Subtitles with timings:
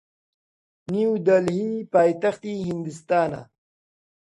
[0.93, 3.41] نیودەلهی پایتەختی هیندستانە.